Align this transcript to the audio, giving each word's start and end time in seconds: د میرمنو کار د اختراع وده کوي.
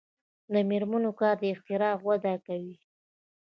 د 0.53 0.53
میرمنو 0.69 1.11
کار 1.19 1.35
د 1.41 1.43
اختراع 1.53 1.95
وده 2.07 2.33
کوي. 2.45 2.75